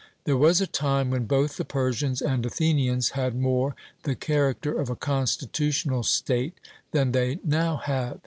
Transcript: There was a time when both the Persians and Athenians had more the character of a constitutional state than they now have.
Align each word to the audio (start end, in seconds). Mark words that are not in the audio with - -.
There 0.23 0.35
was 0.35 0.59
a 0.59 0.65
time 0.65 1.11
when 1.11 1.25
both 1.25 1.57
the 1.57 1.63
Persians 1.63 2.23
and 2.23 2.43
Athenians 2.43 3.09
had 3.09 3.35
more 3.35 3.75
the 4.01 4.15
character 4.15 4.73
of 4.79 4.89
a 4.89 4.95
constitutional 4.95 6.01
state 6.01 6.55
than 6.91 7.11
they 7.11 7.37
now 7.43 7.75
have. 7.77 8.19